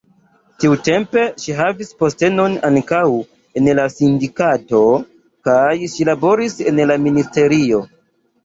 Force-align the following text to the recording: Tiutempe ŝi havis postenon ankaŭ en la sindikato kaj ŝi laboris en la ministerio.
Tiutempe 0.61 1.25
ŝi 1.43 1.53
havis 1.59 1.91
postenon 1.99 2.55
ankaŭ 2.69 3.03
en 3.61 3.69
la 3.81 3.85
sindikato 3.97 4.83
kaj 5.51 5.77
ŝi 5.97 6.09
laboris 6.13 6.61
en 6.73 6.87
la 6.93 6.97
ministerio. 7.07 7.85